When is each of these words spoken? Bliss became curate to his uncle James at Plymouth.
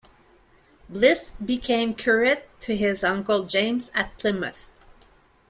Bliss 0.89 1.29
became 1.45 1.93
curate 1.93 2.49
to 2.61 2.75
his 2.75 3.03
uncle 3.03 3.45
James 3.45 3.91
at 3.93 4.17
Plymouth. 4.17 4.67